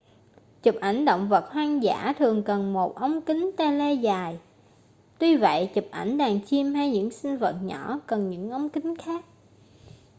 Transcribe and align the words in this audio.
chụp 0.63 0.75
ảnh 0.81 1.05
động 1.05 1.29
vật 1.29 1.49
hoang 1.51 1.83
dã 1.83 2.13
thường 2.19 2.43
cần 2.43 2.73
một 2.73 2.95
ống 2.95 3.21
kính 3.21 3.51
tele 3.57 3.93
dài 3.93 4.39
tuy 5.19 5.37
vậy 5.37 5.71
chụp 5.75 5.85
ảnh 5.91 6.17
đàn 6.17 6.39
chim 6.41 6.73
hay 6.73 6.91
những 6.91 7.11
sinh 7.11 7.37
vật 7.37 7.55
nhỏ 7.63 7.99
cần 8.07 8.29
những 8.29 8.49
ống 8.49 8.69
kính 8.69 8.95
khác 8.97 9.25